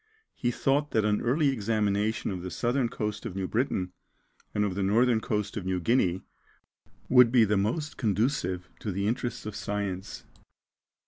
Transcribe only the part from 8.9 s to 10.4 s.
the interests of science.